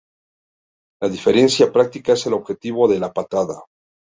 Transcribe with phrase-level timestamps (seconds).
[1.03, 3.61] La diferencia práctica es el objetivo de la patada.